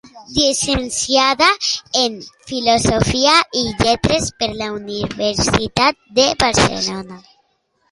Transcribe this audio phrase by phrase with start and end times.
[0.35, 1.49] Llicenciada
[2.05, 2.13] en
[2.53, 7.25] filosofia i lletres per la Universitat de Barcelona.